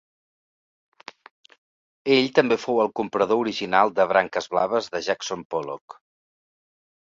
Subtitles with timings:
[2.15, 6.01] Ell també fou el comprador original de Branques blaves de Jackson Pollock.